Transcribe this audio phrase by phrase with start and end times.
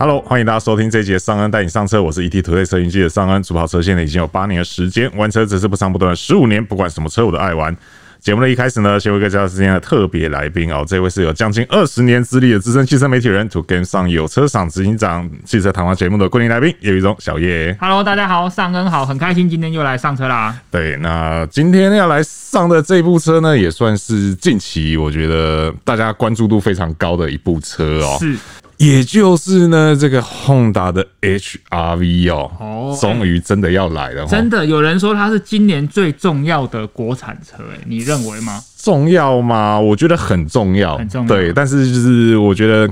[0.00, 7.76] Hello，欢迎大家收听这一节尚恩带你上车，我是 ETtoday 车云记的尚恩，主跑车现在已经有八年的时间，玩车只是不长不短十五年，不管什么车我都爱玩。
[8.20, 17.76] 节目的一开始呢，先为各位介绍今天的特别来宾哦，这位是有将近二十年资历的资深汽车媒体人，To Game 上有车赏执行长，汽车谈话节目的固定来宾，叶毓中小叶。
[17.80, 20.56] Hello，大家好，尚恩好，很开心今天又来上车啦。
[20.70, 28.16] 对，那今天要来上的这部车呢，也算是近期我觉得大家关注度非常高的一部车哦。
[28.20, 28.36] 是。
[28.78, 34.24] 也就是呢，这个 Honda 的 HR-V 哦，哦，终于真的要来了。
[34.26, 38.62] 真的有人说它是今年最重要的国产车，哎，你认为吗？
[38.76, 39.78] 重要吗？
[39.78, 41.28] 我觉得很重要，很重要。
[41.28, 42.88] 对，但是就是我觉得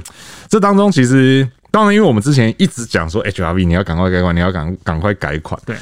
[0.49, 5.77] 这当中其实，当然，因为我们之前一直讲说 HR-V 你要赶快改款，你要赶赶快改款，对。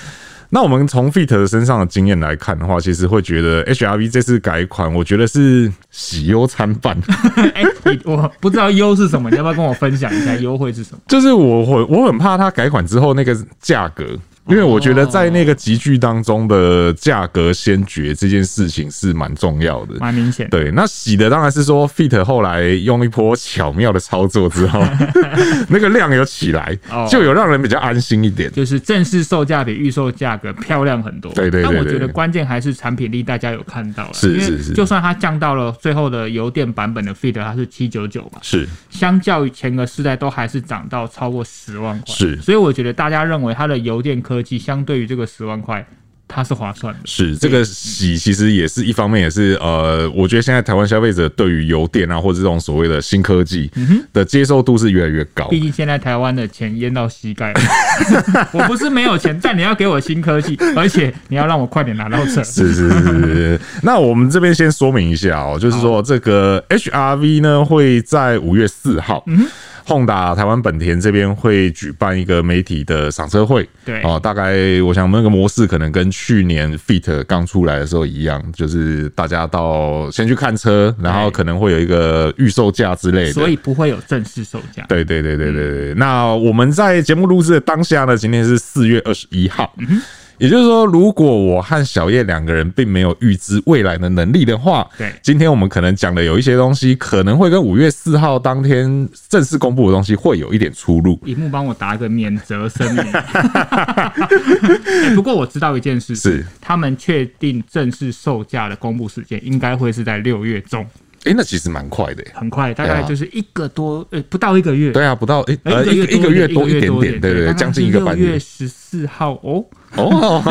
[0.55, 6.97] 那我们从 Fit 身上的经验来看的话，其实会觉得 HR-V 这次改款，我觉得是喜忧参半。
[7.55, 7.65] 哎，
[8.05, 10.99] 我不知道优是什么，你要不要跟我分享一下优惠是什么？
[11.09, 14.07] 就是我我我很怕它改款之后那个价格。
[14.47, 20.49] 因为我觉得在那个集聚当中的价格先决这件事情是蛮重要的，蛮明显。
[20.51, 24.83] 对，那喜的当然是说 Fit 后来用一波巧妙的操作之后，
[25.69, 26.79] 那个量有起来，
[27.11, 28.53] 就有让人比较安心一点。
[28.53, 31.33] 就是正式售价比预售价格漂亮很多。
[31.33, 31.65] 对对对。
[31.65, 34.11] 但我觉得关键还是产品力，大家有看到了。
[34.13, 34.73] 是是是。
[34.75, 38.41] 就算它降到了最后的油电版本的 Fit，它是七九九嘛。
[38.43, 38.69] 是。
[38.91, 42.15] 相较于前个世代，都还是涨到超过十万块。
[42.15, 42.37] 是。
[42.43, 45.87] 所以我觉得大家认为它的油电科技相对于这个十万块，
[46.27, 47.01] 它是划算的。
[47.05, 53.71] 是这个喜，其实也是一方面，也是呃，我觉得现在台湾消费者对于油电啊，或者这种所谓的新科技
[54.13, 55.47] 的接受度是越来越高。
[55.49, 57.61] 毕竟现在台湾的钱淹到膝盖了，
[58.53, 62.43] 我不是没有钱，但你要给我新科技，而且你要让我快点拿到车。
[62.43, 63.61] 是是是是。
[63.85, 69.23] 那我们这边先说明一下哦，就是说这个 HR-V 呢会在五月四号。
[69.27, 69.47] 嗯
[69.87, 84.85] Honda 台湾本田这边会举办一个媒体的赏车会，对哦，大概我想那个模式可能跟去年 Fit 刚出来的时候一样，就是大家到先去看车，然后可能会有一个预售价之类的，所以不会有正式售价。
[84.89, 85.93] 对对对对对对。
[85.93, 89.75] 嗯、那我们在节目录制的当下呢，今天是四月二十一号。
[89.79, 90.01] 嗯
[90.39, 101.19] 也就是说，如果我和小叶两个人并没有预知未来的能力的话，对，今天我们可能讲的有一些东西，可能会跟五月四号当天正式公布的东西会有一点出入。
[101.25, 103.05] 萤幕帮我打个免责声明。
[103.05, 110.85] 欸， 不过我知道一件事，是他们确定正式售价的公布时间应该会是在六月中。
[111.25, 114.93] 哎，那其实蛮快的，很快，大概就是一个多，呃，不到一个月。
[114.93, 118.25] 对啊，不到，哎，呃，一一个月多一点点，对对对，将近一个半月。
[118.25, 119.65] 六月十四号哦。
[120.03, 120.43] 哦，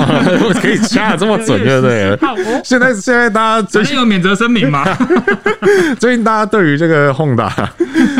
[0.62, 2.18] 可以掐的这么准，对不对？
[2.64, 4.84] 现在现在大家最近有免责声明吗？
[6.00, 7.52] 最近大家对于这个 Honda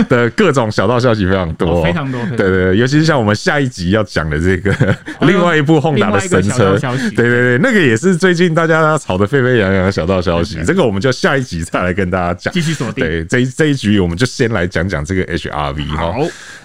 [0.10, 2.20] 的各种小道消息非常多，非常多。
[2.36, 6.78] 对对，尤其是像我们下一集要讲的这个另外一部 Honda 的神车，
[7.16, 10.60] 对对对，那个也是最近大家吵得沸沸扬扬的小道消息。
[10.66, 13.06] 这个我们就下一集再来跟大家讲，继续锁定。
[13.06, 16.14] 对，这一这一局我们就先来讲讲这个 HR-V 哈。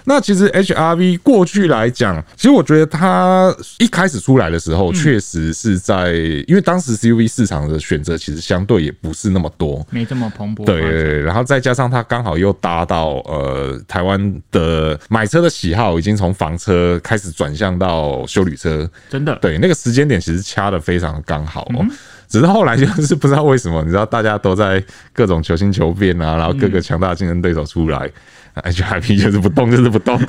[0.04, 6.12] 那其实 HR-V 过去来讲，其实我觉得它一开始出来的时候，确实是在，
[6.46, 10.64] 因为当时 CUV 市场的选择其实相对也不是那么多，没这么蓬勃。
[10.64, 21.86] 对，然后再加上它刚好又搭到呃台湾的买车的喜好已经从房车开始转向到修旅车，真的，对，那个时间点其实掐的非常的刚好哦。
[22.28, 24.84] 只是后来就是不知道为什么，你知道大家都在
[25.14, 28.10] 各种求新求变啊，然后各个强大竞争对手出来。
[28.62, 30.20] HR-V 就是不动，就是不动。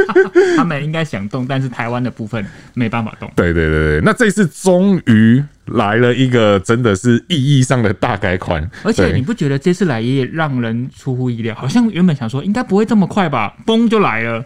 [0.56, 2.44] 他们应该想动，但是台湾的部分
[2.74, 3.30] 没办法动。
[3.36, 11.54] 对对对对，那这次终于来了一个真的是意义上的大改款，而且你不觉得这次来也让人出乎意料？
[11.54, 14.44] 好像原本想说应该不会这么快吧，崩就来了。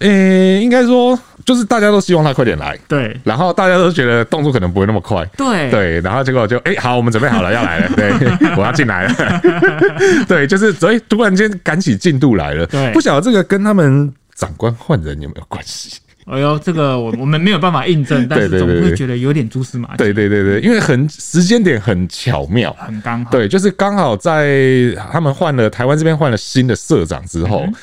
[0.00, 5.70] 诶、欸，应该说就是大家都希望他快点来，对，然后大家都觉得动作可能不会那么快，对。
[5.70, 8.12] 对，然后结果就哎、欸，好，我们准备好了要来了， 对，
[8.54, 9.40] 我要进来了，
[10.28, 15.98] 对，就是所以突然间赶起进度来了，对，不晓得这个跟他们长官换人有没有关系？
[16.26, 27.62] 哎呦，这个我我们没有办法印证， 但是总会觉得有点蛛丝马迹，对对对对，因为很时间点很巧妙，很刚好，对，就是刚好在他们换了台湾这边换了新的社长之后。
[27.64, 27.74] 嗯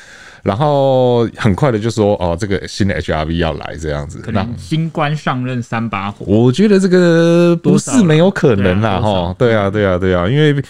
[0.46, 6.24] 然后很快的就说哦，这个新的 HR-V 要来这样子，可能新官上任三把火。
[6.24, 10.62] 我觉得这个不是没有可能啦，哈，对啊，对啊，对啊，因为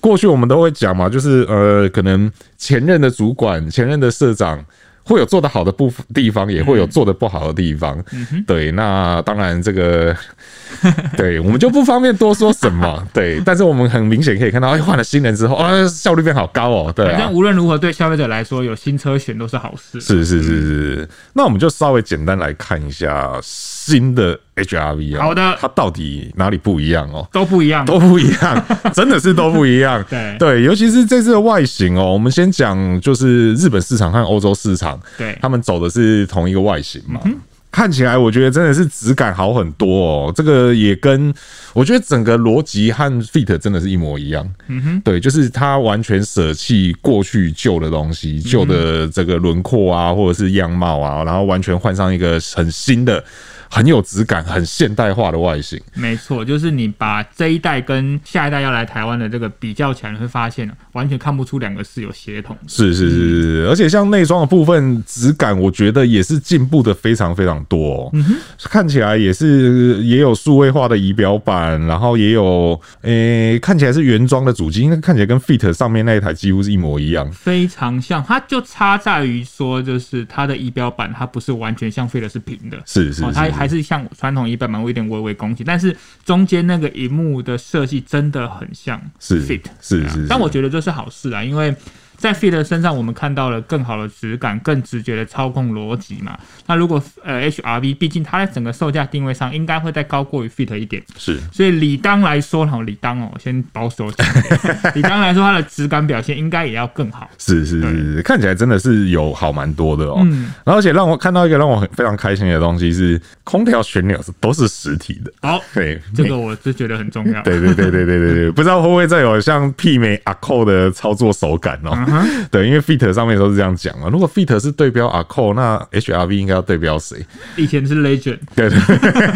[0.00, 2.28] 过去我们都会讲嘛，就是呃，可能
[2.58, 4.58] 前任的主管、前任的社长
[5.04, 8.02] 会有做得好的部分地方，也会有做得不好的地方。
[8.12, 10.16] 嗯、对，那当然这个，
[11.16, 13.06] 对我们就不方便多说什么。
[13.12, 16.92] 对，但是我们很明显可以看到，哎，换了新人之后，啊，效率变好高哦。
[16.94, 20.00] 对、啊，反正无论如何，对消费者来说，有新车选都是好事。
[20.00, 21.08] 是是是是。
[21.32, 25.24] 那我们就稍微简单来看一下新的 HRV 啊。
[25.24, 27.26] 好的，它到底哪里不一样哦？
[27.32, 28.64] 都不一样，都不一样，
[28.94, 30.04] 真的是都不一样。
[30.08, 35.00] 对对，尤其是这次的外形哦，我们先讲就是日本市场和欧洲市场。
[35.16, 37.34] 对，他们走的是同一个外形嘛，嗯、
[37.70, 40.32] 看起来我觉得真的是质感好很多哦。
[40.36, 41.32] 这个也跟
[41.72, 44.46] 我觉得整个逻辑和 Fit 真的是一模一样。
[44.68, 53.24] 嗯哼，对，就是它完全舍弃过去旧的东西，旧的这个轮廓啊，或者是样貌啊，然后完全换上一个很新的。
[53.74, 62.54] 很有质感、很现代化的外形，没错，就是你把这一代跟下一代要来台湾的这个比较起来，你会发现完全看不出两个是有协同。
[62.66, 68.10] 是是是是，而且像内装的部分质感，我觉得也是进步的非常非常多。
[68.12, 68.34] 嗯哼，
[68.64, 78.22] 看起来也是也有数位化的仪表板，然后也有诶，看起来是原装的主机，应该看起来跟 Fit 上面那一台几乎是一模一样，非常像。
[78.22, 83.50] 它就差在于说，就是它的仪表板它不是完全像 Fit 是平的，是是，是，它。
[83.61, 91.74] 还是像传统一般嘛，我有点微微拱起，但是中间那个荧幕的设计真的很像 Fit，是是，是，但我觉得这是好事啊，因为。
[92.22, 96.38] 在 Fit 身上，我们看到了更好的质感、更直觉的操控逻辑嘛。
[96.68, 101.40] 那如果呃 HRV，毕竟它在整个售价定位上应该会再高过于 Fit 一点，是。
[101.52, 104.28] 所以理当来说，哈，理当哦，我先保守一点。
[104.94, 107.28] 理当来说，它的质感表现应该也要更好。
[107.38, 110.20] 是是是，是，看起来真的是有好蛮多的哦。
[110.24, 110.52] 嗯。
[110.64, 115.32] 然后而且让我看到一个让我很非常开心的东西是，空调旋钮是都是实体的。
[115.42, 117.42] 好，对，这个我是觉得很重要。
[117.42, 121.90] 对对对对对对对，不知道会不会再有像媲美 Accord 的操作手感哦。
[122.06, 122.11] 嗯
[122.50, 124.08] 对，因为 Fit 上面都是这样讲嘛。
[124.10, 127.24] 如果 Fit 是对标 Accord，那 HRV 应该要对标谁？
[127.56, 128.78] 以前是 Legend，对对，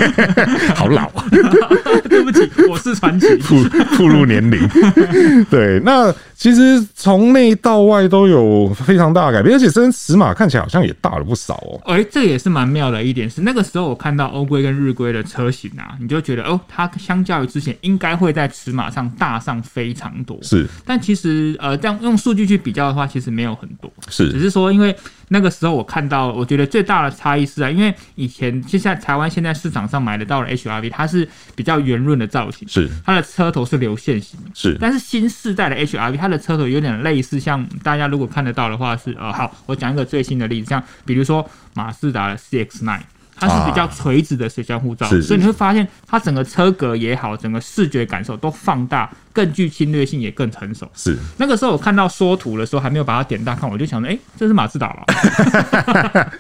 [0.75, 1.25] 好老啊！
[2.08, 4.61] 对不起，我是传奇，暴暴露年龄。
[5.50, 6.14] 对，那。
[6.38, 11.81] 其实从内到外都有非常大的改变，而且这尺码看起来好像也大了不少哦。
[11.87, 20.38] 哎，这也是蛮妙的一点是，那个时候我看到欧规跟日规的车型啊，你就觉得哦，它相较于之前应该会在尺码上大上非常多。
[20.43, 23.88] 是，但其实呃，这样用数据去比较的话，其实没有很多。
[24.08, 24.96] 是，只是说因为。
[25.28, 34.78] 那个时候我看到，我觉得最大的差异是啊，因为以前就像台湾现在市场上买得到的 HRV，它是比较圆润的造型，是它的车头是流线型，是。
[34.80, 43.00] 但是新世代的 HRV，它的车头有点类似，像大家如果看得到的话是，呃，好，我讲一个最新的例子，像比如说马自达的 CX-9。
[43.38, 50.88] 它是比较垂直的水箱护罩，所以你会发现它整个车格也好，整个视觉感受都放大，更具侵略性，也更成熟。
[50.94, 55.04] 是那个时候我看到缩图的时候，还没有把它点大看，我就想着，哎、欸，这是马自达吧？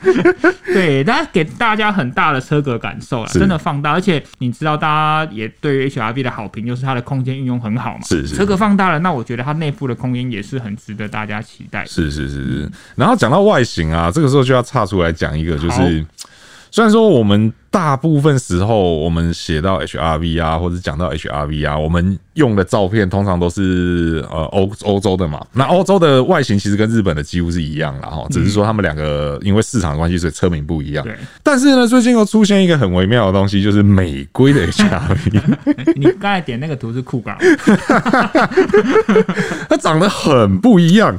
[0.66, 3.92] 对，它给大家很大的车格感受了，真的放大。
[3.92, 8.00] 而且你知道，大家也对于 HRV 的好评，就是它的空间运用很好嘛。
[8.04, 11.84] 是是，车格放大了，那我觉得它内部的空间也是很值得大家期待。
[11.84, 12.72] 是是是是。
[12.94, 16.04] 然后讲到外形啊，这个时候就要岔出来讲一个，就是。
[16.76, 25.44] 虽然说我们大部分时候我们写到 HRV 啊，或者讲到 HRV 啊，我们用的照片通常都是呃欧欧洲的嘛。
[25.52, 31.04] 那欧洲的外形其实跟日本的几乎是一样啦哈，只是说他们两个因为市场的关系，所以车名不一样。
[31.04, 31.14] 对。
[31.42, 35.42] 但是呢，最近又出现一个很微妙的东西，就是美规的 HRV。
[35.96, 37.30] 你刚才点那个图是酷狗，
[39.68, 41.14] 它长得很不一样。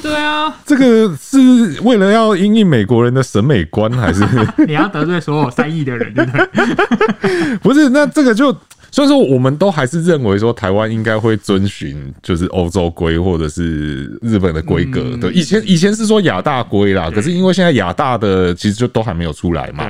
[0.00, 1.38] 对啊，这个是
[1.82, 4.24] 为了要因应美国人的审美观，还是
[4.66, 6.14] 你要得罪所有三亿的人？
[6.14, 7.56] 对不对？
[7.62, 8.56] 不是，那这个就。
[8.92, 15.16] 所以说，我们都还是认为说，台湾应该会遵循就是欧洲规或者是日本的规格。
[15.20, 19.88] 对，以前以前是说亚大规啦，可是因为现在亚大的其实就都还没有出来嘛，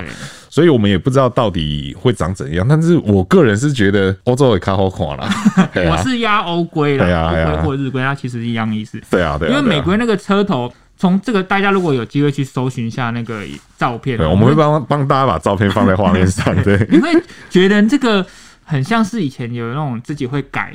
[0.51, 2.63] 所以我们也不知道到底会长怎样。
[2.69, 5.27] 但是我个人是觉得欧洲也看好看啦。
[5.89, 9.01] 我是压欧规啦，欧规或日规，它其实是一样意思。
[9.09, 9.51] 对啊，对啊。
[9.51, 13.41] 因为美规那个车头，从这个大家如果有机会去搜寻一下那个
[13.75, 16.55] 照片，对，我们会帮帮大家把照片放在画面上。
[16.63, 17.09] 对， 你会
[17.49, 18.23] 觉得这个。
[18.63, 20.73] 很像是以前有那种自己会改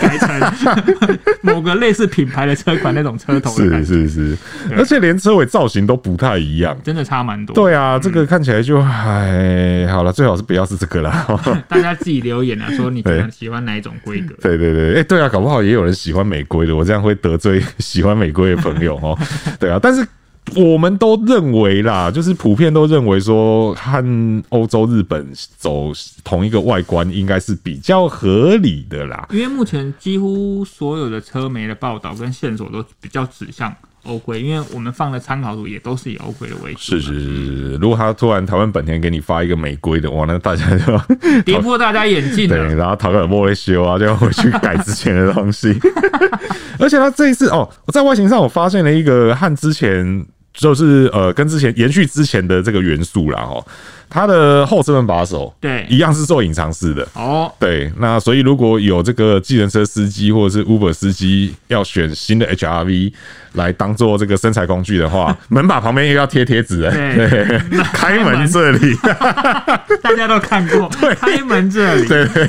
[0.00, 4.38] 改成某个类似品牌的车款那种车头，是是是，
[4.76, 7.54] 而且连车尾造型都不太一样，真的差蛮多。
[7.54, 11.26] 对啊，这个看起来就哎，好了，最好是不要是这个啦。
[11.68, 14.34] 大家自己留言啊，说你喜欢哪一种规格？
[14.40, 19.18] 对对对，哎，对啊，搞不好也有人喜欢美规的，我这样会得罪 喜欢美规的朋友哦。
[19.58, 20.06] 对啊，但是。
[20.54, 25.26] 我们都认为啦，就是普遍都认为说，和欧洲、日本
[25.56, 25.90] 走
[26.22, 29.26] 同一个外观，应该是比较合理的啦。
[29.32, 33.74] 因为目前几乎所有的车媒的报道跟线索都比较指向
[34.04, 36.78] 欧规，因为我们放的参考图也都是以欧规的为主。
[36.78, 40.98] 是是是是，如果他突然台湾本田给你发一个美规的，哇，那大家就
[41.44, 42.46] 跌破大家眼镜。
[42.48, 45.76] 对，然后淘个莫维修啊，就要回去改之前的东西。
[46.78, 50.24] 而且他这一次哦，我在外形上我发现了一个和之前
[50.56, 53.64] 就是呃跟之前延续之前的这个元素啦哦。
[54.08, 57.06] 它的后车门把手，对，一样是做隐藏式的。
[57.14, 63.12] 哦，对，那所以如果有这个计程车司机或者是 Uber 司机要选新的 HRV
[63.52, 66.82] 来当做这个身材工具的话， 门把旁边又要贴贴纸。
[66.82, 68.94] 对，对开门这里，
[70.02, 70.88] 大家都看过。
[71.00, 72.06] 对，开门这里。
[72.06, 72.48] 对，对，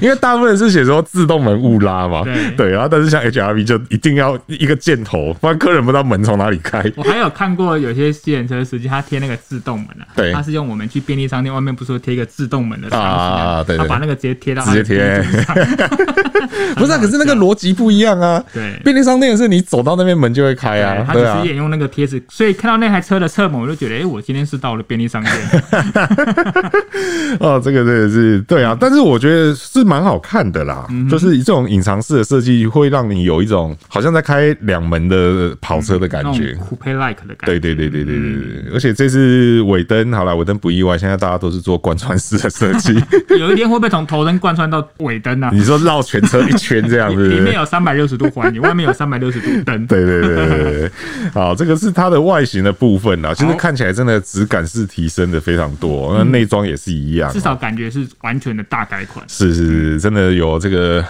[0.00, 2.22] 因为大部分是写说自动门误拉嘛。
[2.24, 6.84] 对，对，然后但是像 HRV 就一定要一个箭头，不然客人不知道门从哪里开。
[6.96, 10.06] 我还有看过有些计程车司机他贴那个自动门啊。
[10.16, 15.22] 对，他是用我们去便利商店外面不是说贴一个自动门的啊，啊，对，对，他把那个直接贴到直接贴，
[16.74, 18.42] 不是，啊，可是那个逻辑不一样啊。
[18.52, 25.34] 对，便利商店是你走到那边门就会开啊，他只是沿用那个贴纸，所以看到那台车的侧门，我就觉得，哎，我今天是到了便利商店。
[27.40, 37.46] 哦，这个真的是对啊，但是我觉得是蛮好看的啦，嗯、就是这种隐藏式的设计会让你有一种好像在开两门的跑车的感觉，Coupe like 的感觉。
[37.46, 38.32] 对对对对对对
[38.62, 40.05] 对，而且这次尾灯。
[40.12, 42.92] 好了，尾灯不意外，现在大家都是做贯穿式的设计。
[43.38, 45.50] 有一天会不会从头灯贯穿到尾灯呢？
[45.52, 49.86] 你说绕全车一圈这样子，里面有三百六十度环，你外面有三百六十度灯。
[49.86, 50.90] 对对对对对，
[51.32, 53.32] 好，这个是它的外形的部分啦。
[53.34, 59.24] 其实看起来真的质感是提升的非常多，那内装也是一样，至少感觉是完全的大改款。
[59.28, 61.04] 是是是，真的有这个。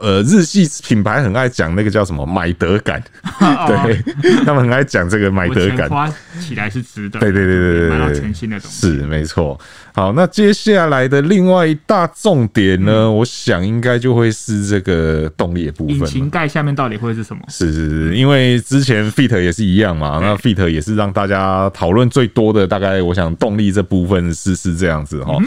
[0.00, 3.02] 呃，日系品牌很爱讲那个叫什么买得感，
[3.66, 4.02] 对，
[4.44, 6.08] 他们很爱讲这个买得感，花
[6.40, 7.18] 起来是值得。
[7.18, 9.58] 对对对对对，买到全新的东西是没错。
[9.94, 15.96] 好，那接下来的另外一大重点呢，嗯、我想应该就会是这个动力的部分。
[15.96, 17.42] 引擎盖下面到底会是什么？
[17.48, 25.36] 是是是，因为之前 Fit 也是一样嘛，那 Fit 也是让大家讨论最多的，大概我想动力这部分是是这样子哈。
[25.40, 25.46] 嗯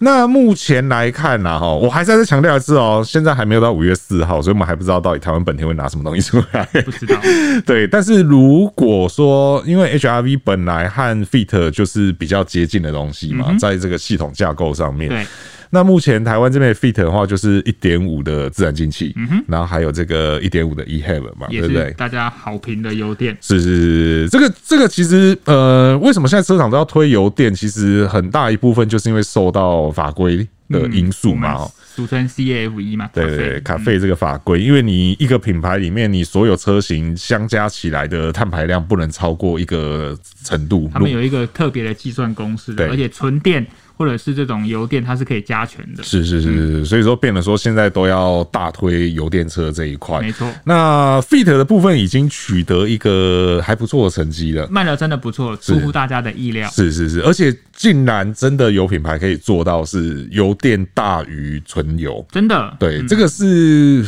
[0.00, 6.64] 那目前来看呢，哈，我还是再强调一次哦，现在还没有到五月四号，所以我们还不知道到底台湾本田会拿什么东西出来。
[6.84, 7.16] 不知道。
[7.66, 15.08] 对，但是如果说，因为 HRV 本来和 Fit 就是比较接近的东西嘛，在这个系统架构上面。
[15.08, 15.26] 对。
[15.70, 21.90] 那目前台湾这边的 Fit 的话，就是一点五的自然进气，嗯哼，然后还有这个一点五的 eHev 嘛，对不对？
[21.92, 27.54] 大家好评的油电是是是，这个这个其实呃，为什么现在车厂都要推油电？
[27.54, 43.66] 其实很大一部分就是因为受到法规的因素嘛，嗯、俗称 CAFE 嘛，对对对，卡费这个法规，因为你一个品牌里面，你所有车型相加起来的碳排量不能超过一个程度，他们有一个特别的计算公式，而且纯电。
[43.96, 46.02] 或者是这种油电，它是可以加权的。
[46.02, 50.20] 是是是是，所以说变得说现在都要大推油电车这一块。
[50.20, 50.48] 没错。
[50.64, 56.68] 那 Fit 的部分已经取得一个还不错的成绩了，卖的真的不错，出乎大家的意料。
[56.68, 62.76] 是是是，而且竟然真的有品牌可以做到是油电大于纯油，真的。
[62.78, 64.04] 对，这个是。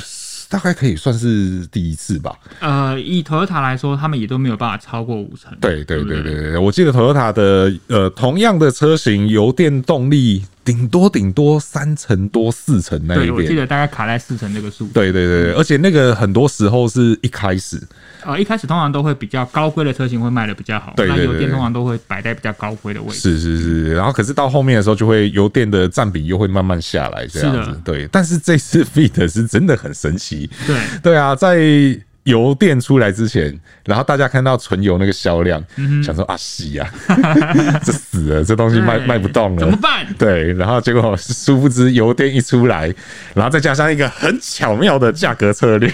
[0.50, 2.35] 大概可以算是第一次吧。
[2.61, 5.57] 呃，以 Toyota 来说，他们也都没有办法超过五成。
[5.61, 10.45] 对对对对对，我记得 Toyota 的呃同样的车型，油电动力。
[10.69, 14.87] 顶多顶多三成多四成那一边，我记得大概卡在四成这个数。
[14.89, 17.81] 对对对，而且那个很多时候是一开始，
[18.23, 23.15] 呃，一开始通常都会比较高规的车型会卖的比较好，对，那油电通常都会摆在比较高规的位置。
[23.15, 27.81] 是是是，然后可是到后面的时候，就会油电的占比又会慢慢下来，这样子。
[27.83, 30.51] 对，但是这次 Fit 是真的很神奇。
[30.67, 31.99] 对对啊，在。
[32.28, 36.87] 油电出来之前，然后大家看到纯油那个销量，嗯、想说啊，死呀，
[37.82, 40.06] 这死了，这东西卖卖不动了，怎么办？
[40.18, 42.92] 对，然后结果殊不知油电一出来，
[43.35, 45.90] 然后再加上一个很巧妙的价格策略，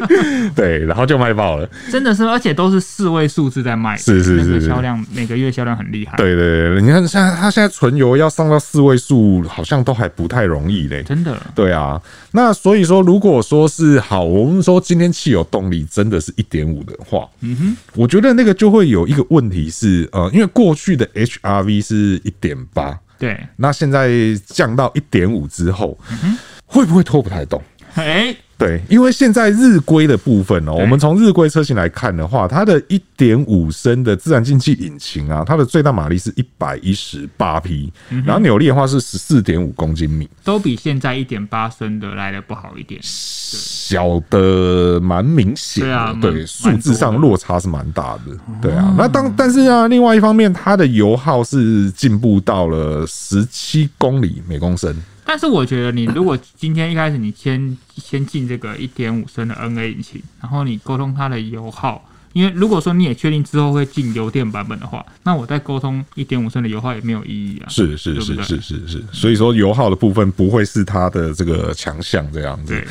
[0.56, 1.68] 对，然后就卖爆了。
[1.92, 6.16] 真的是，而且都是四位数字在卖，是是是，销量每个月销量很厉害。
[6.16, 11.02] 对对对，你看现在它现在纯油要上到四位数，好像都还不太容易嘞。
[11.02, 11.36] 真的。
[11.54, 12.00] 对啊，
[12.32, 15.73] 那所以说，如果说是好，我们说今天汽油动力。
[15.78, 24.10] 你真的是一点五的话，嗯哼，我觉得那个就会有一个问题是，呃，因为过去的 HRV 是一点八，对，那现在
[24.46, 27.62] 降到一点五之后，嗯，会不会拖不太动？
[27.94, 28.34] 哎。
[28.56, 37.92] 对，因为现在日规的部分哦，我们从日规车型来看的话，它的一点五升的自然进气引擎啊，它的最大马力是一百一十八匹，
[38.24, 45.84] 然后扭力的话是十四点五公斤米，都比现在一点八升的来的不好一点，小的蛮明显
[46.20, 48.94] 的，对，数字上落差是蛮大的，对啊。
[48.96, 54.94] 那当但是啊，另外一方面，它的油耗是进步到了十七公里每公升。
[55.24, 67.68] 但是我觉得，你如果今天一开始你先先进这个一点五升的 NA 引擎，然后你沟通它的油耗，因为如果说你也确定之后会进油电版本的话，那我再沟通一点五升的油耗也没有意义啊。
[67.68, 72.74] 是是是是是是，所以说油耗的部分不会是它的这个强项这样子。
[72.74, 72.86] 对，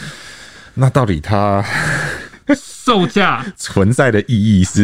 [0.74, 1.64] 那到底它？
[2.56, 4.84] 售价存在的意义是，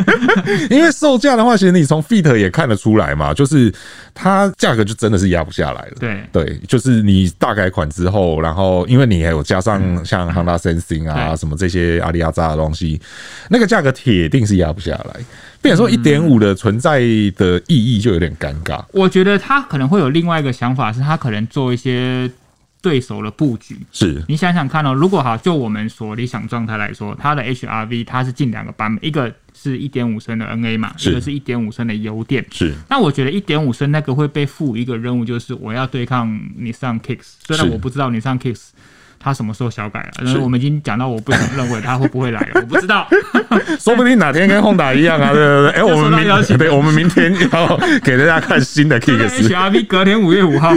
[0.68, 3.72] 因为售价的话，其实你从 Fit 也看得出来嘛，就是
[4.12, 5.92] 它价格就真的是压不下来了。
[5.98, 13.00] 对对，就是你大改款之后，然后因为你还有加上像 Honda Sensing 啊什么这些阿里亚扎的东西，
[13.48, 15.20] 那个价格铁定是压不下来。
[15.62, 16.98] 变成说一点五的存在
[17.36, 18.84] 的意义就有点尴尬。
[18.90, 22.28] 我觉得他可能会有另外一个想法，是他可能做一些。
[22.82, 23.78] 对手的布局。
[23.90, 24.22] 是。
[24.28, 32.44] 你想想看哦，如果哈就我们所理想状态来说，它的 HRV 它是进两个版本，一个是一点五升的 NA 嘛，一个是一点五升的油电。
[32.50, 38.70] 是，那我觉得一点五升那个会被赋予一个任务，就是我要对抗你上 Kicks，虽然我不知道你上 Kicks。
[39.22, 40.24] 他什么时候小改了？
[40.24, 43.06] 然后我们已经讲到，我不想认为他会不会来了， 我不知道，
[43.78, 45.70] 说不定哪天跟 Honda 一样啊，对对对。
[45.72, 49.48] 哎、欸，我们明对，我们明天要给大家看新的 Kicks。
[49.48, 50.74] HRV 隔天五月五号，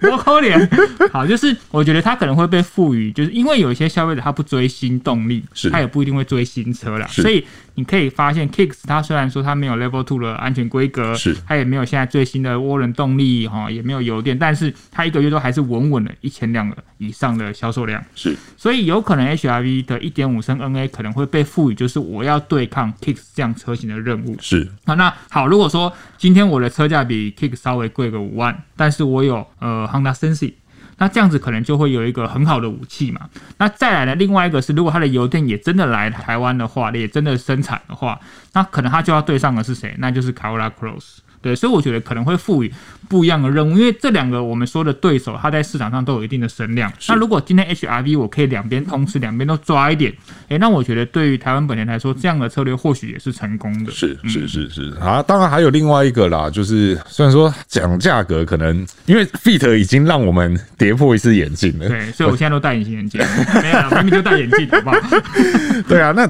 [0.00, 0.68] 多可怜。
[1.12, 7.44] 好，就是我觉得他可能会被赋予，就是因为有一些消费者他不追新动力，他也不一定会追新车了，所以。
[7.78, 18.04] 你可以发现，Kicks 它虽然说它没有 Level Two 的安全规格，是它也没有现在最新的涡轮动力哈，也没有油电，但是它一个月都还是稳稳的一千辆以上的销售量。
[18.16, 24.36] 是，所以有可能 HRV 的一点五升 NA 可能会被赋予就是我要对抗 Kicks 这样车型的任务。
[24.40, 30.54] 是啊，那好，如果说今天我的车价比 Kicks 稍微贵个五万，但是我有呃 Honda Sensing。
[30.98, 33.22] 那这样子可能就会有一个很好的武器嘛。
[33.56, 38.20] 那再来呢，另外一个是，如果它的油电也真的来台湾的话，也真的生产的话，
[38.52, 39.94] 那可能它就要对上的是谁？
[39.98, 41.18] 那就是卡罗拉 Cross。
[41.40, 42.72] 对，所以我觉得可能会赋予
[43.08, 46.92] 不一样的任务，因为这两个我们说的对手，它在市场上都有一定的声量。
[47.08, 50.12] 那如果今天 HRV 我可以两边同时两边都抓一点，
[50.48, 53.92] 哎，那我觉得对于台湾本田来说，这样的策略或许也是成功的。
[53.92, 63.20] 是是是是啊，当然还有另外一个啦，就是虽然说讲价格可能因为 Fit 已经让我们跌破一次眼镜了，对，所以我现在都戴隐形眼镜，
[63.62, 64.98] 没有，明明就戴眼镜，好不好？
[65.88, 66.28] 对啊，那。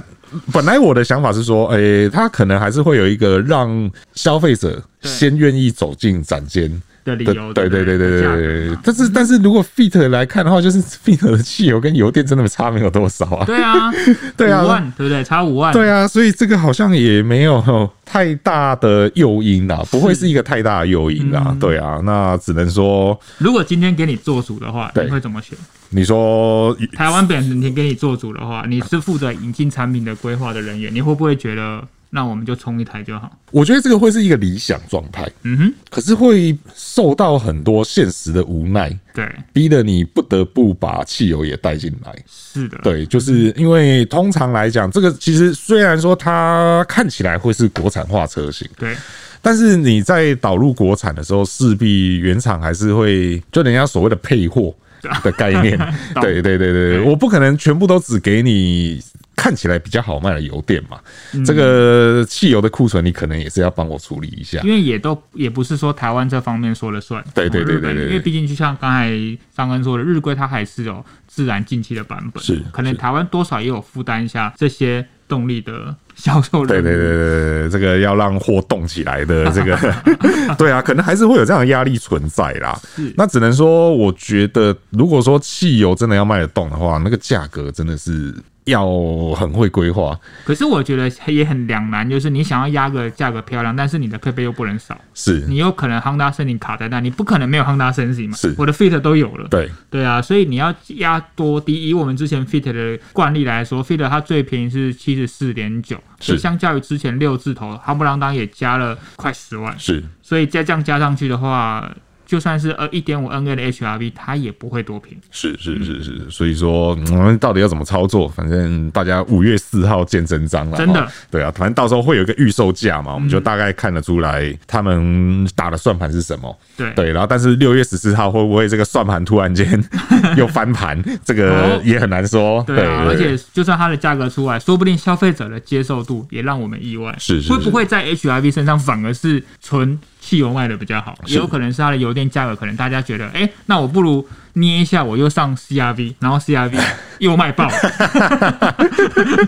[0.52, 6.70] 本来我的想法是说，诶、欸，他可能还是会有一个让消费者先愿意走进展间
[7.04, 7.52] 的理由。
[7.52, 8.78] 对对对对对对。
[8.82, 13.44] 但是但是如果 Fit 来看的话，就是 Fit 的汽油跟油电真的差没有多少啊。
[13.44, 13.90] 对啊，
[14.36, 15.22] 对啊，五万对不对？
[15.24, 15.72] 差五万。
[15.72, 21.56] 对啊，所以这个好像也没有太大的诱因啦，不会是一个太大的诱因啦。
[21.60, 25.56] 对啊，那只能说，如果今天给你做主的话，你会怎么选？
[25.90, 33.30] 你说台湾本田给你做主的话，你是负责引进产品的规划的人员，你会不会觉得那我们就冲一台就好？
[33.50, 42.16] 我觉得这个会是一个理想状态，嗯哼，可是会受到很多现实的无奈，对，逼得你不得不把汽油也带进来。
[42.26, 48.96] 是的，对，就是因为通常来讲，这个其实虽然说它看起来会是国产化车型，对，
[49.42, 54.74] 但是你在导入国产的时候，势必原厂还是会就人家所谓的配货。
[55.22, 55.78] 的概念，
[56.20, 56.72] 对对对。
[56.72, 59.00] 对，我不可能全部都只给你
[59.38, 60.98] 看起来比较好卖的油电嘛，
[61.46, 69.08] 这个汽油的库存你可能也是要帮我处理一下，因为也都也不是说台湾这方面说了算，对对对对对，因为毕竟就像刚才
[69.54, 75.94] 张根说的，日规它还是有自然进气的版本，是可能台湾多少也有负担一下这些动力的。
[76.18, 79.78] 销售对对对对，这个要让货动起来的 这个，
[80.58, 82.76] 对啊，可能还是会有这样的压力存在啦。
[82.96, 88.34] 是，那只能说，我觉得如果说汽油真的要卖得动的话，那个价格真的是。
[88.68, 88.86] 要
[89.34, 95.44] 很会规划，可是我觉得也很两难，就是你想要压个价格漂亮，但是你的配备又不能少，是。
[95.48, 98.36] 你有可能 Honda Sensing 卡在那，你不可能没有 Honda Sensing 嘛？
[98.36, 99.70] 是，我的 Fit 都有了，对。
[99.90, 101.88] 对啊，所以你要压多低？
[101.88, 111.90] 以我们之前 Fit 的惯例来说，Fit 它最便宜是七十四点九，所以相较于之前六字头，夯不啷当也加了快十万，是，所以再这样加上去的话。
[112.28, 115.20] 就算是呃一点五 NA 的 HRV，它也不会多便宜。
[115.30, 118.28] 是是是是，所以说我们到底要怎么操作？
[118.28, 120.76] 反正大家五月四号见真章了。
[120.76, 126.54] 真的，对啊，反正到时候会有一个预售价嘛，我们就大概看得出来他们打的算盘是什么。
[126.76, 129.82] 对对，然后但是六月十四号会不会这个算盘突然间
[130.36, 131.02] 又翻盘？
[131.24, 132.62] 这个也很难说。
[132.66, 137.16] 对啊，而且就算它的价格出来，说不定消费者的接受度也让我们意外。
[137.18, 139.98] 是是，会不会在 HRV 身上反而是纯？
[140.28, 146.78] 汽油卖的比较好，也有可能是它的油电价格，可能大家觉得，哎、欸，那我不如捏一下，我又上 CRV，然后 CRV
[147.18, 147.66] 又卖爆，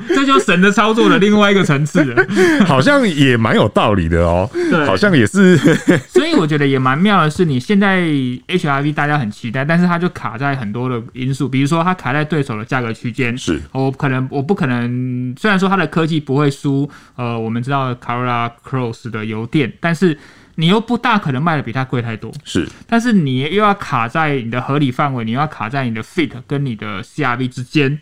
[0.08, 2.26] 这就神的操作的另外一个层次了，
[2.64, 5.54] 好像也蛮有道理的哦，对，好像也是，
[6.08, 13.60] 所以我觉得也蛮妙的是，你现在 HRV 大家很期待，但是它就卡在很多的因素，比如说它卡在对手的价格区间，是。
[13.72, 20.16] 我可能我不可能，虽然说它的科技不会输，呃，我们知道 Corolla Cross 的油电，但是。
[20.60, 27.98] 你又不大可能卖的比它贵太多，是，但是你又要卡在你的合理范围，你又要卡在你的 Fit 跟你的 CRV 之间。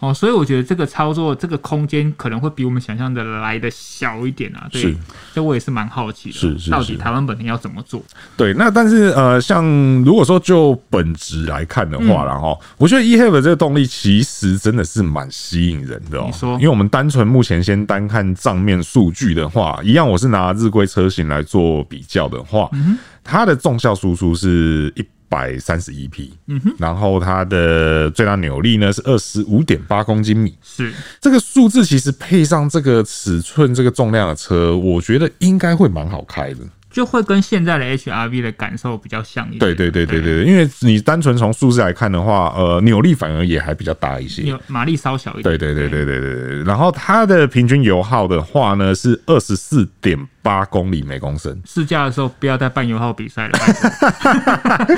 [0.00, 4.68] 哦，所以我觉得这个操作，这个空间可能会比我们想象的来的小一点啊。
[4.70, 4.96] 对，是，
[5.34, 6.38] 这我也是蛮好奇的。
[6.38, 8.00] 是是，是，到底台湾本田要怎么做？
[8.36, 9.64] 对，那但是呃，像
[10.04, 16.24] 如果说就本质来看的话，然后、嗯、我觉得 eHev 这个动力其实真的是蛮吸引人的哦。
[16.26, 25.04] 你说，因为我们单纯目前先单看账面数据的话，一样我是拿日规车型来做比较的话，嗯、它的重效输出是一。
[25.28, 36.60] 百三十一匹，嗯哼，然后它的最大扭力呢是二十五点八公斤米，是这个数字，其实配上这个尺寸、这个重量的车，我觉得应该会蛮好开的。
[36.90, 39.60] 就会跟现在的 HRV 的感受比较像一点。
[39.60, 45.44] 对对对对对，因为你单纯从数字来看的话，呃，扭力反而也还比较大一些，马力稍小一点。
[45.44, 46.64] 对对对对对对对。
[46.64, 51.54] 然后它的平均油耗的话呢是二十四点八公里每公升。
[51.66, 53.58] 试驾的时候不要再办油耗比赛了。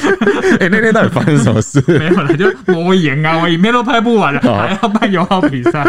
[0.61, 1.83] 哎、欸，那天到底发生什么事？
[1.99, 5.85] 没有了，就我演啊，我影片都拍不完了，还要办油耗比赛。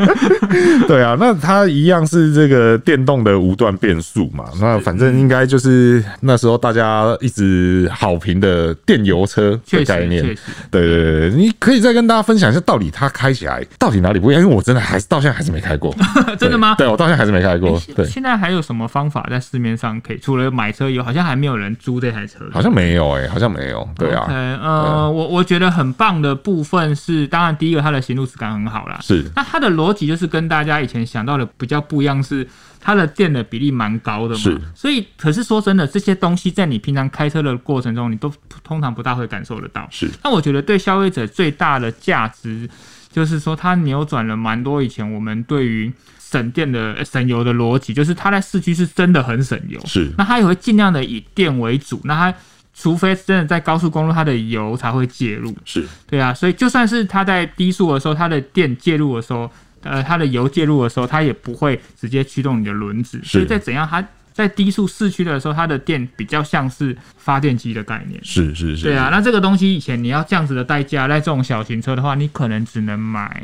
[0.88, 4.46] 对啊，那它一样是这个电动的无段变速嘛？
[4.58, 5.18] 那反正。
[5.18, 10.22] 应该就是那时候大家一直好评的电油车的概念，
[10.70, 14.40] 对对对，你可以再跟大家分享一下，到底它开起来到底哪里不一样？
[14.40, 15.92] 因为我真的还是到现在还是没开过，
[16.38, 16.76] 真的吗？
[16.78, 17.82] 对，我到现在还是没开过。
[17.96, 20.18] 对，现在还有什么方法在市面上可以？
[20.18, 23.88] 除了买车以外，好像还没有人租这台车，好像没有哎、欸，好像没有。
[23.96, 29.28] 对啊，okay, 呃，我我觉得很棒的部分是，当然第一个它的行路质感很好啦，是。
[29.34, 32.46] 那它的逻辑就是跟大家以前想到的比较不一样是。
[32.80, 39.86] 它的电的比例蛮高的嘛，是，所以可是说真的，这些东西在你平常开车的过程中，你都通常不大会感受得到。
[39.90, 42.70] 是，那我觉得对消费者最大的价值，
[43.10, 45.92] 就是说它扭转了蛮多以前我们对于
[46.30, 49.80] 省电的省油的逻辑，就是它在市区是真的很省油。
[49.86, 52.38] 是，那它也会尽量的以电为主，那它
[52.74, 55.56] 除非真的在高速公路，它的油才会介入。
[55.64, 59.50] 是，对啊，所以就算是它在低速的时候，它的电介入的时候。
[59.84, 68.20] 呃，它的油介入的时候，它也不会直接驱动你的轮子，所以在怎样，它在低速市区的时候，它的电比较像是发电机的概念。
[68.24, 69.08] 是是是，对啊。
[69.12, 73.40] 那这个东西以前你要这样子的代价，在这种小型车的话，你可能只能买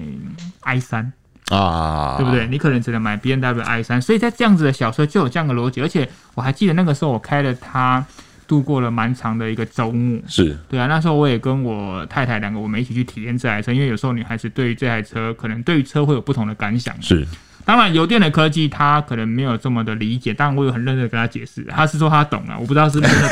[0.62, 1.12] i 三
[1.48, 2.46] 啊，对不对？
[2.46, 5.80] 你可能只能买 B N W i 三，所以在这样子的小车就有这样的逻辑。
[5.80, 8.04] 而且我还记得那个时候我开了它。
[8.46, 10.86] 度过了蛮长的一个周末，是对啊。
[10.86, 16.94] 那时候我也跟我太太两个，我们一起去体验这台车，因为有时候女孩子对于这台车，可能对于车会有不同的感想。
[17.00, 17.26] 是。
[17.64, 23.28] 当然，油电的科技他可能没有这么的理解，但我有很认真的跟他解释，他是说他懂了，我不知道是不是懂。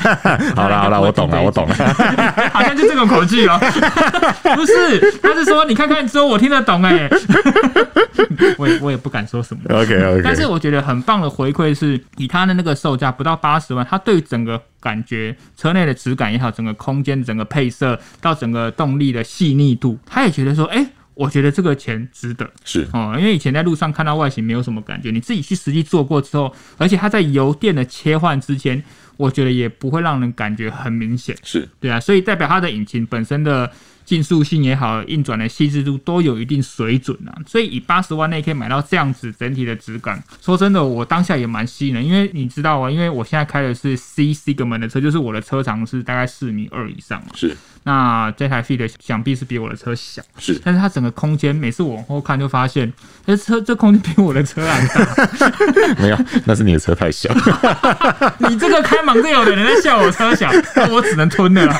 [0.56, 1.74] 好了好了，我懂了，我懂了，
[2.52, 3.58] 好像就这种口气哦。
[4.56, 7.08] 不是，他是说你看看之后我听得懂哎，
[8.56, 9.62] 我也我也不敢说什么。
[9.68, 20.86] OK OK，但是我觉得很棒的回馈是，以他的那个售价不到八十万，他对整个感觉车内的质感也好，整个空间、整个配色到整个动力的细腻度，他也觉得说，哎、欸。
[21.14, 22.86] 我觉得这个钱值得，是。
[22.92, 28.82] 哦，因为以前在路上看到外形没有什么感觉，你自己去实际做过之后，而且它在油电的切换之间，
[29.16, 31.68] 我觉得也不会让人感觉很明显，是。
[31.78, 33.70] 对啊，所以代表它的引擎本身的
[34.04, 47.56] 竞速性也好，运转的细致度都有一定水准啊，所以以八十万内可以买到这样子整体的质感，说真的，我当下也蛮吸引的，因为你知道啊，因为我现在开的是 C Segment 的车，就是我的车长是大概四米二以上嘛，是。
[47.86, 52.90] 那这台 Fit 想必是比我的车小，是，但是它整个空间，每次我往后看就发现，
[53.26, 55.94] 这车这空间比我的车还大。
[56.00, 57.28] 没有，那是你的车太小。
[58.48, 61.76] 你这个开蒙特有的人在笑我车小，那我只能吞的了。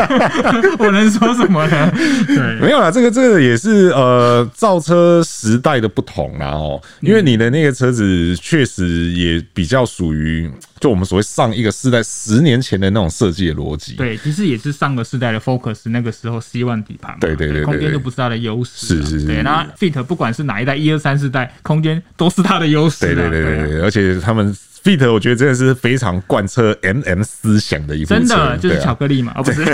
[0.78, 1.92] 我能说什么呢？
[2.26, 10.50] 对，没有啦，这个这个也是呃造车时代的不同啦哦，因为你的那个车子确实也比较属于。
[10.80, 24.56] 就我们所谓上一个世代十年前的那种设计的逻辑，对，其实也是上个世代的 Focus 那个时候 C One 底盘，对对对，对，空间就不是它的优势，是是是，对，那 Fit 不管是哪一代，一二三四代，空间都是它的优势，对对对对对，而且他们。
[24.82, 29.64] Fit 我觉得真的是非常贯彻 MM 思想的一部车，真的就是巧克力嘛，啊、哦不是，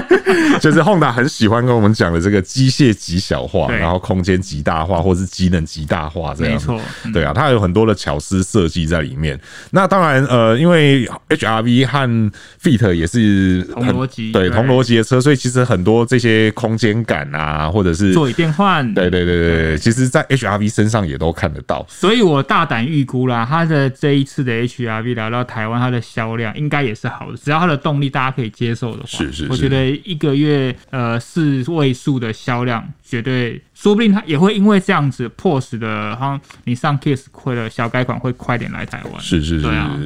[0.60, 9.38] 就是 Honda 很喜欢跟我们讲的这个机械极小化，然后空间极大化，或是机能极大化这样，没错，嗯、对啊，它有很多的巧思设计在里面。
[9.70, 12.30] 那当然，呃，因为 HRV 和
[12.62, 21.84] Fit 也是同逻辑，对同逻辑的车，所以其实很多这些空间感啊，或者是座椅变换，对对对对对，其实在 HRV 身上也都看得到。
[21.88, 39.20] 所以我大胆预估啦，它的这一次的 HRV 来到台湾，它的销量应该也是好的，只要它的动力大家可以接受的话，是是，是，我觉得一个月呃四位数的销量，绝对说不定它也会因为这样子迫使的，好像，你上 Kiss 亏的小改款会快点来台湾。
[39.20, 39.98] 是是是，是，啊、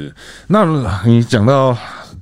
[0.47, 0.65] 那
[1.05, 1.77] 你讲到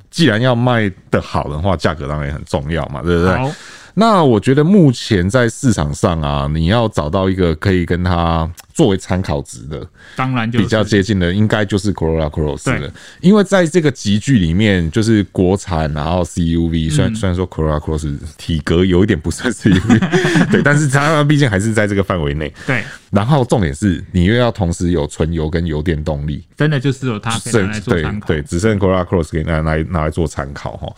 [0.10, 3.52] 既然要卖的好的话，价格当然也很重要嘛，对不对？
[4.00, 9.84] 那我觉得目前在市场上啊，你要找到一个可以跟它作为参考值的，
[10.16, 12.94] 当然就比较接近的，应该就是 Corolla Cross 了。
[13.22, 19.98] 因为在这个集聚里面，就是国产，然后 CUV，虽然虽然说 Corolla Cross 体格有一点不算 CUV，
[20.52, 22.54] 对，但是它毕竟还是在这个范围内。
[22.68, 22.84] 对。
[23.10, 27.36] 然后重点是，你又要同时有纯油跟油电动力，真的就是有它。
[27.50, 30.94] 对对，只剩 Corolla Cross 可以拿来拿来做参考哈。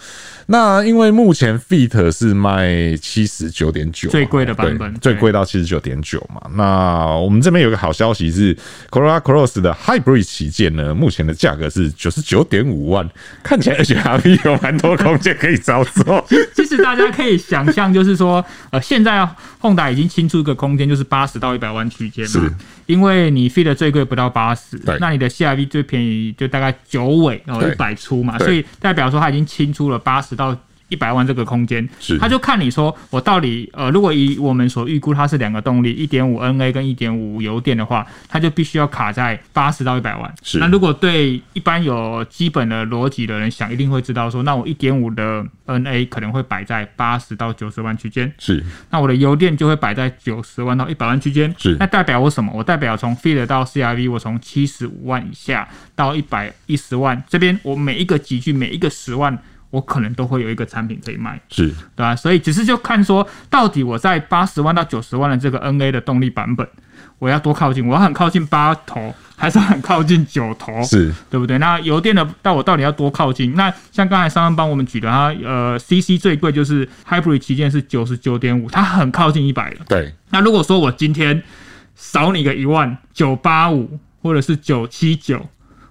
[0.48, 6.42] 那因为目前 Fit 是卖七十九点九，最贵的版本，最贵到七十九点九嘛。
[6.56, 8.56] 那我们这边有个好消息是
[8.90, 13.10] ，Corolla Cross 的 Hybrid 旗舰呢，目前的价格是九十九点五万，
[13.44, 16.26] 看起来 HRV 有蛮多空间可以操作。
[16.56, 19.28] 其实大家可以想象，就是说，呃，现在
[19.62, 22.50] Honda 已经清出一个空间，就是八十到一百万区间嘛。
[22.86, 30.58] 因为你 Fit 最贵不到八十，那你的 CRV 最便宜就大概九尾，然后一百出嘛，所以代表说它已经清出了八十到。
[30.90, 31.88] 一百万这个空间，
[32.20, 40.34] 他就看你说我到底呃，如果以我们所预估它是两个动力，一点五 NA 跟一点五油电的话，它就必须要卡在八十到一百万。
[40.42, 48.32] 是，那如果对一般有基本的逻辑的人想，一定会知道说，那我一点五的 NA 可能会摆在八十到九十万区间。
[48.40, 51.54] 是，那我的油电就会摆在九十万到一百万区间。
[51.58, 52.52] 是，那代表我什么？
[52.56, 59.38] 我代表从 Fit 到 CRV，我从七十五万以下到一百一十万这边，我每一个集聚每一个十万。
[59.72, 62.16] 我可能都会有一个产品可以卖，是对吧？
[62.16, 66.68] 所以只是就看说，到底我在八十万到九十万的这个 NA 的动力版本，
[67.20, 67.88] 我要多靠近？
[67.88, 70.82] 我要很靠近八头，还是很靠近九头？
[70.82, 71.60] 是对不对？
[71.60, 73.54] 那油电的，到我到底要多靠近？
[73.54, 79.86] 那像刚才上恩帮我们举的，它呃，CC 最贵就是 Hybrid 旗舰是九十九点五，它很靠近一百了。
[79.88, 80.14] 对。
[80.32, 81.44] 那如果说我今天
[81.96, 85.48] 少你个一万，九八五或者是九七九。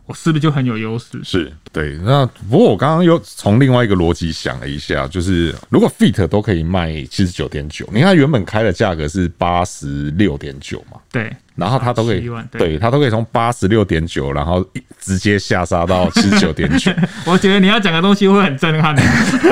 [0.08, 1.22] 我是不是就很有优势？
[1.22, 1.96] 是对。
[1.98, 10.98] 那不过我刚刚又从另外一个逻辑想了一下，就是如果 Fit 都可以卖七十九点九，你看原本开的价格是八十六点九嘛？
[11.12, 11.30] 对。
[11.58, 14.64] 然后它都可以，对，它都可以从八十六点九，然后
[15.00, 16.92] 直接下杀到七十九点九。
[17.26, 18.94] 我觉得你要讲的东西会很震撼。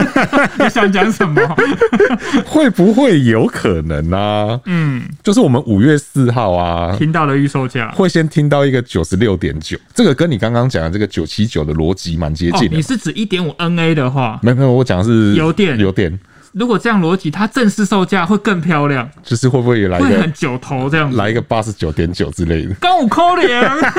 [0.59, 1.42] 你想讲什么？
[2.47, 4.61] 会不会有可能呢、啊？
[4.66, 12.77] 嗯，就是我们五月四号啊，听到的预售价会先听到一个九十六点九，这个跟你刚刚讲的这个九七九的逻辑蛮接近的。
[12.77, 14.38] 你是指一点五 NA 的话？
[14.42, 16.16] 没有没有，我讲的是油电油电。
[16.52, 22.74] 如果这样逻辑，它正式售价会更漂亮，就是会不会也来一个很九头这样子，来一个八十九点九之类的？
[22.80, 23.48] 刚五扣零，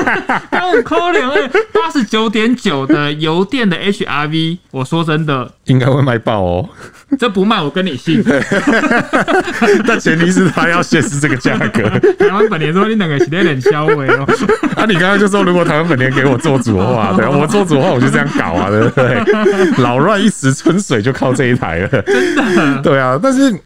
[0.50, 1.22] 刚五扣零，
[1.72, 6.68] 八十九点九的油电的 HRV，我说真的，应该会卖爆哦。
[7.18, 8.22] 这不卖我跟你信，
[9.86, 11.88] 但前提是他要显示这个价格。
[12.18, 14.26] 台湾本田说你两个是在冷销尾哦。
[14.76, 19.82] 啊，你刚刚就说如果台湾本田给我做主的话， 对，我做主的话我就这样搞啊，对不对？
[19.82, 22.42] 老乱一时春水就靠这一台了，真的。
[22.82, 23.58] 对啊，但是。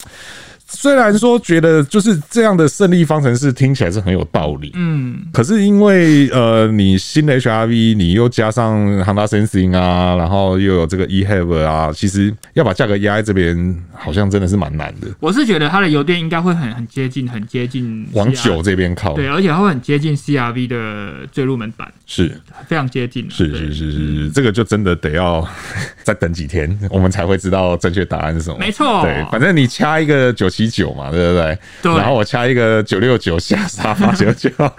[0.75, 15.09] 虽然说觉得就是这样的胜利方程式听起来是很有道理，嗯，可是因为呃，你新的 HRV 你又加上 Honda Sensing 啊，然后又有这个 eHave 啊，其实要把价格压在这边，好像真的是蛮难的。
[15.21, 22.33] 我是觉得它的油电应该会很很接近，很接近往九这边靠，对，而且它会很接近 CRV 的最入门版，是
[22.67, 23.31] 非常接近。
[23.31, 25.47] 是是是是，这个就真的得要
[26.03, 28.57] 再等几天，我们才会知道正确答案是什么。
[28.59, 30.62] 没错，对，反正你掐一个九七。
[30.68, 31.59] 九嘛，对不对？
[31.83, 31.92] 对。
[31.96, 34.51] 然后我掐一个九六九下杀八九九。
[34.59, 34.72] 好，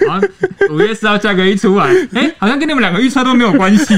[0.69, 3.95] 五月四号价格一出来， 哎，好像跟你们两个预测都没有关系。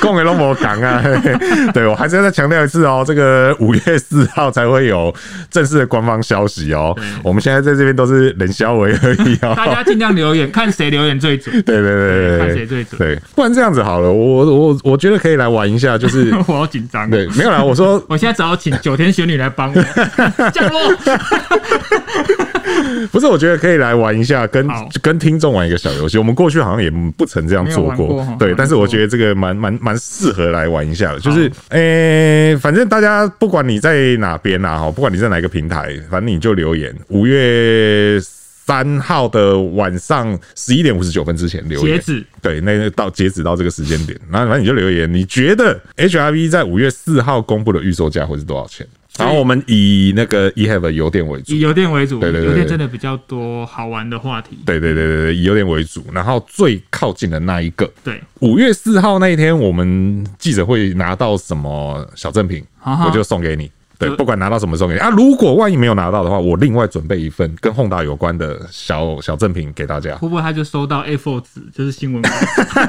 [0.00, 1.02] 共给龙博港啊！
[1.72, 5.14] 对，我还是要再强调一次哦，这个五月四号才会有
[5.50, 6.96] 正式的官方消息哦。
[7.22, 9.54] 我们现在在这边都是冷消维而已哦。
[9.56, 11.54] 大家尽量留言，看谁留言最准。
[11.62, 12.98] 对对对对，看谁最准。
[12.98, 17.08] 对，不然这样子好了，我我我觉得可以来玩一下，就是 我好紧张。
[17.10, 19.82] 对，没有啦，我说我现在只好请九天玄女来帮我。
[20.52, 20.80] 降落。
[23.10, 24.66] 不是，我觉得可以来玩一下，跟
[25.02, 26.18] 跟听众玩一个小游戏。
[26.18, 28.54] 我们过去好像也不曾这样做过，过对。
[28.56, 36.94] 但是我觉得这个蛮蛮蛮适合来玩一下的，就是，诶、欸，反正大家不管你在哪边啊，哈，不管你在哪个平台，反正你就留言。
[37.08, 42.24] 五月三号的晚上十一点五十九分之前留言，截止。
[42.42, 48.86] 对，那到截止到这个时间点，那反正你就留言，你觉得 HRV 在五月四号公布的预售价会是多少钱？
[49.18, 54.58] 然后我们以那个 eHave 油电为主，以油电为主，对对对，油电真的比较多好玩的话题。
[54.64, 56.04] 对对对对对，以油电为主。
[56.12, 63.70] 然后最靠近的那一个，对，五月四号那一天，我们记者会拿到什么小赠品，我就送给你。
[63.98, 65.10] 对，不管拿到什么送给你啊！
[65.10, 70.14] 如果万一没有拿到的话，我另外准备一份跟 Honda 有关的小小赠品给大家。
[70.14, 72.30] 会不会他就收到 A4 纸，就是新闻稿？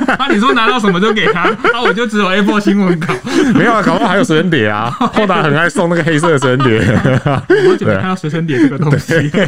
[0.08, 3.12] 那、 啊、你说拿到什么就给他，那、啊、我就只有 A4 新闻稿。
[3.56, 4.95] 没有啊，搞不好还有随身碟啊！
[5.15, 6.80] Honda 很爱送那个黑色的随身碟。
[6.80, 9.13] 我准备看到随身碟这个东西。
[9.30, 9.48] 对，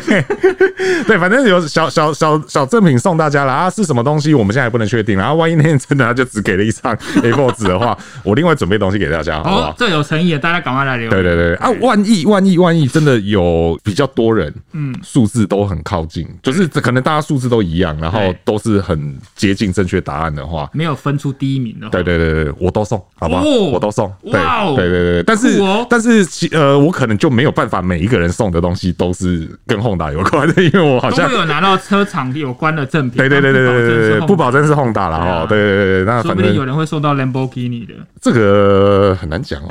[1.05, 3.69] 对，反正有小小小小赠品送大家了啊！
[3.69, 4.33] 是什么东西？
[4.33, 5.15] 我们现在还不能确定。
[5.15, 9.69] 然后万一那天真的他就只给了一张 A4 纸的话，我另外准备东西给大家，好不好？
[9.69, 11.11] 哦、这有诚意，大家赶快来留言。
[11.11, 11.50] 对对对。
[11.55, 11.69] 啊！
[11.81, 23.43] 万一万一万一真的有比较多人，嗯，数字都很靠近，就是可能大家数字都一样，然后都是很接近正确答案的话，没有分出第一名的话，对对对对，我都送，好不好？
[23.43, 25.23] 我都送，对对对对。
[25.23, 25.59] 但是
[25.89, 33.17] 但是其呃，我可能就没有办法每一个人送的东西都是跟 Honda 有关的，因为我好像都有拿到车厂有关的赠品。
[33.17, 35.45] 对对对对对对对，不保证是 Honda 了哈。
[35.47, 39.69] 对对对对，那反正有人会送到 Lamborghini 的，这个很难讲哦。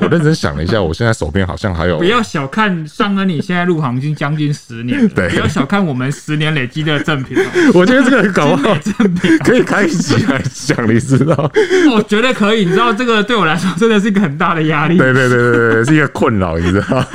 [0.00, 1.98] 我认真想了一下，我现在手边好像还有。
[1.98, 5.08] 不要小看尚恩，你现在入行已经将近十年了。
[5.14, 7.38] 对，不要小看我们十年累积的赠品。
[7.72, 11.48] 我觉得这个很搞笑，赠 品可以开一集来讲，你知道？
[11.94, 14.98] 我觉得可以，你知道这个对我来说真的是一个很大的压力。
[14.98, 17.06] 对对对对对，是一个困扰，你知道？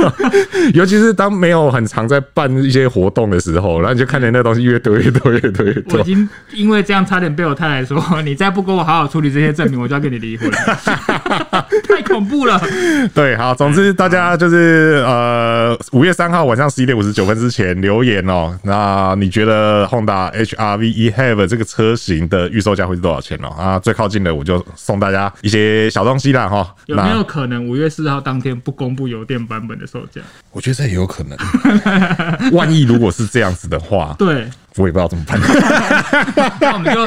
[0.73, 5.97] 尤其是当没有很常在办一些活动的时候，然后你就看见那东西越多越多越多越多。
[5.97, 10.49] 我已经因为这样差点被我太太说：“你再不给我好好处理这些赠品，我就要跟你离婚。”
[11.89, 12.61] 太恐怖了。
[13.13, 18.57] 对，好，总之大家就是呃，五月三号晚上十一点五十九分之前留言哦。
[18.63, 23.47] 那你觉得 Honda HRV eHave 这个车型的预售价会是多少钱哦？
[23.57, 26.75] 啊，最靠近的我就送大家一些小东西啦哈。
[26.85, 30.21] 有没有可能五月四号当天不公布油电版本的售价？
[30.51, 31.35] 我觉得这也有可能。
[32.53, 34.47] 万一如果是这样子的话，对，
[34.81, 35.39] 我也不知道怎么办。
[36.61, 37.05] 那我们就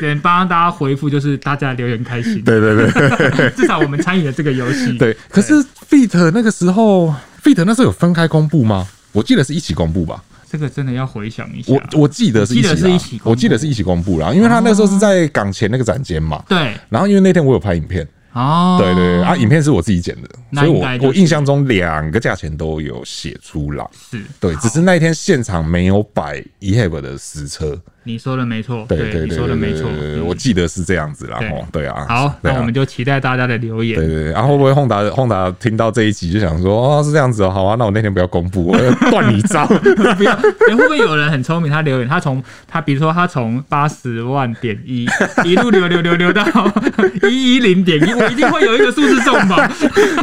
[0.00, 2.42] 先帮大家回复，就是大家留言开心。
[2.42, 4.96] 对对对， 至少我们参与了这个游戏。
[4.98, 5.54] 对，可是
[5.88, 8.86] Fit 那个时候，Fit 那时候有分开公布吗？
[9.12, 10.22] 我记得是一起公布吧。
[10.48, 11.72] 这个真的要回想一下。
[11.72, 12.62] 我我记得是一
[12.98, 16.42] 起，我记得是一起公布啦，因为他那时候是在港前那个展间嘛。
[16.48, 16.74] 对。
[16.88, 18.06] 然后因为那天我有拍影片。
[18.36, 24.22] 哦，对对对，啊，影片是我自己剪的，所以我我印象中两个价钱都有写出来，是。
[24.38, 27.80] 对，只是那一天现场没有摆 ehabe 的实车。
[28.06, 29.90] 你说的没错，对你说的没错，
[30.24, 31.38] 我记得是这样子啦。
[31.50, 33.98] 哦，对啊，好，那我们就期待大家的留言。
[33.98, 39.66] 对对对，然后会不会 Honda Honda 听到这一集就想说，哦，是这样子哦，好啊，那我那天不要公布，我要断你招。
[40.16, 41.68] 不要，会不会有人很聪明？
[41.68, 45.04] 他留言，他从他比如说他从八十万点一
[45.44, 46.44] 一路留留留留到
[47.28, 49.68] 一一零点一，我一定会有一个数字中吧？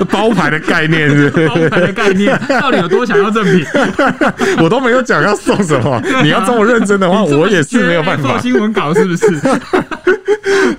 [0.09, 3.65] 包牌的概念是包牌的概念，到底有多想要赠品？
[4.63, 7.72] 我都没有讲要送什么，你要这么认真的话，我也是。
[7.79, 9.27] 是没有办法做新闻稿是不是？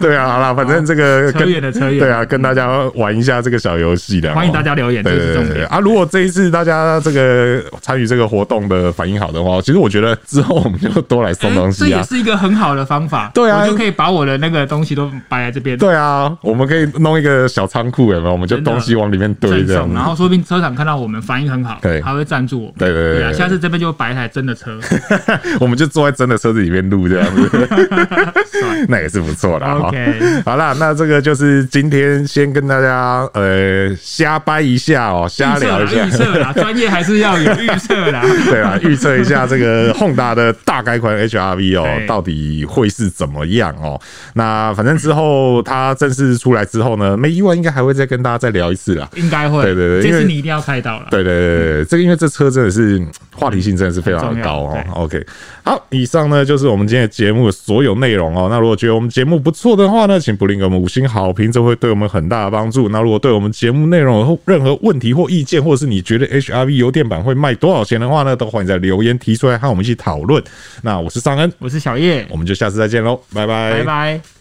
[0.01, 5.79] 对啊，好了，反正这个扯远的扯远，对啊，跟大家玩一下这个小游戏的，欢迎大家留言，对对对，对啊！
[5.79, 13.31] 如果这一次大家这个参与这个活动的反应好的话，其实我觉得之后我们就多来送东西啊，这也是一个很好的方法。
[13.35, 15.77] 对啊，我就可以把我的那个东西都摆在这边。
[15.79, 18.33] 对啊，我们可以弄一个小仓库，有没有？
[18.33, 22.75] 我们就东西往里面堆这样，然后说不定车厂看到我们反应很好，对，还会赞助我们。
[22.79, 24.79] 对对对啊，下次这边就摆一台真的车，
[25.61, 27.69] 我们就坐在真的车子里面录这样子，
[28.89, 29.67] 那也是不错的。
[29.67, 38.23] OK，好啦，那这个就是今天先跟大家呃瞎掰一下哦，瞎聊一下，预测啦， 专业还是要有预测啦。
[38.51, 44.01] 对啊，预测一下这个 Honda 的大改款 HRV 哦， 到底会是怎么样哦？
[44.35, 49.09] 那反正之后它正式出来之后呢，没意外应该还会再跟大家再聊一次啦。
[49.15, 51.07] 应该会，对对对，这次你一定要猜到了。
[51.11, 53.01] 对对对，这个因为这车真的是
[53.35, 54.79] 话题性真的是非常的高哦。
[54.95, 55.25] OK，
[55.65, 58.49] 好，以上呢就是我们今天节目的所有内容哦。
[58.51, 62.89] 那如果觉得我们节目不错的话呢，请不吝给我们五星好评，这会对我们很大的帮助。
[62.89, 70.43] 那如果对我们节目内容有任何问题或意见，或者是你觉得 HRV 油电版会卖多少钱的话呢，都欢迎在留言提出来，和我们一起讨论。
[70.83, 74.35] 那我是尚恩，我是小叶，我们就下次再见喽，拜拜，拜拜。